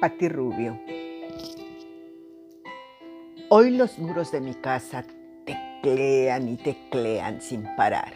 [0.00, 0.78] Pati Rubio.
[3.48, 5.04] Hoy los muros de mi casa
[5.44, 8.14] teclean y teclean sin parar,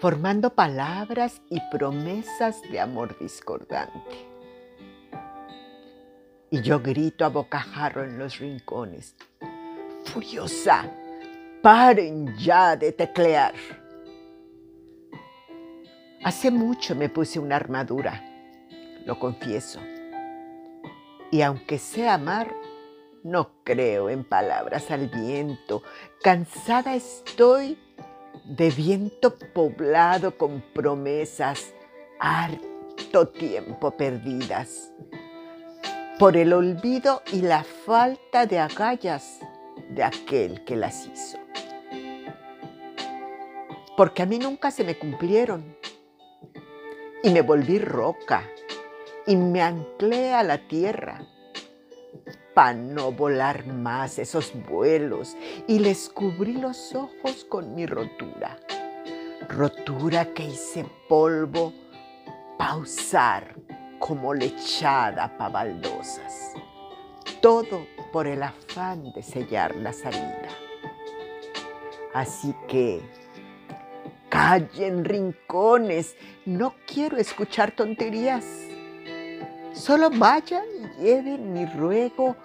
[0.00, 4.26] formando palabras y promesas de amor discordante.
[6.50, 9.14] Y yo grito a bocajarro en los rincones,
[10.06, 10.90] furiosa,
[11.60, 13.52] paren ya de teclear.
[16.24, 18.29] Hace mucho me puse una armadura
[19.04, 19.80] lo confieso.
[21.30, 22.52] Y aunque sé amar,
[23.22, 25.82] no creo en palabras al viento.
[26.22, 27.78] Cansada estoy
[28.44, 31.72] de viento poblado con promesas
[32.18, 34.92] harto tiempo perdidas.
[36.18, 39.38] Por el olvido y la falta de agallas
[39.90, 41.38] de aquel que las hizo.
[43.96, 45.76] Porque a mí nunca se me cumplieron.
[47.22, 48.44] Y me volví roca
[49.26, 51.26] y me anclé a la tierra
[52.54, 58.58] para no volar más esos vuelos y les cubrí los ojos con mi rotura.
[59.48, 61.72] Rotura que hice polvo
[62.58, 63.56] pausar
[63.98, 66.54] como lechada pa' baldosas.
[67.40, 70.48] Todo por el afán de sellar la salida.
[72.12, 73.00] Así que
[74.28, 78.44] callen rincones, no quiero escuchar tonterías
[79.72, 80.64] Solo vayan
[80.98, 82.36] y lleven mi ruego,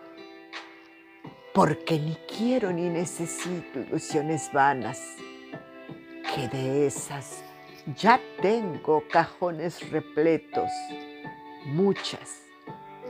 [1.53, 5.01] porque ni quiero ni necesito ilusiones vanas,
[6.33, 7.43] que de esas
[7.97, 10.69] ya tengo cajones repletos,
[11.65, 12.43] muchas,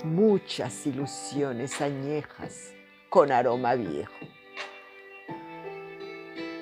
[0.04, 2.74] muchas ilusiones añejas
[3.10, 4.14] con aroma viejo.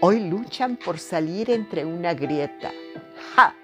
[0.01, 2.71] Hoy luchan por salir entre una grieta.
[3.35, 3.55] ¡Ja!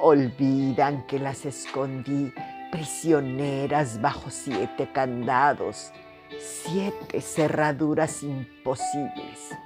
[0.00, 2.32] Olvidan que las escondí
[2.76, 5.92] prisioneras bajo siete candados,
[6.38, 9.56] siete cerraduras imposibles,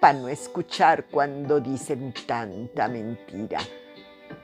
[0.00, 3.58] para no escuchar cuando dicen tanta mentira,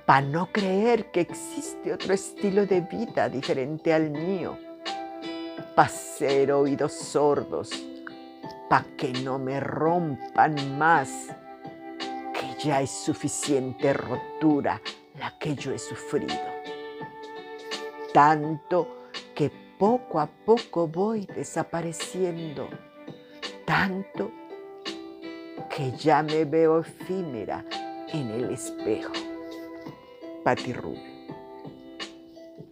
[0.04, 4.58] para no creer que existe otro estilo de vida diferente al mío,
[5.74, 7.70] para ser oídos sordos,
[8.68, 11.08] para que no me rompan más,
[12.34, 14.82] que ya es suficiente rotura
[15.18, 16.49] la que yo he sufrido
[18.12, 18.88] tanto
[19.34, 22.68] que poco a poco voy desapareciendo,
[23.64, 24.30] tanto
[25.68, 27.64] que ya me veo efímera
[28.12, 29.12] en el espejo.
[30.44, 31.19] Pati Rubio.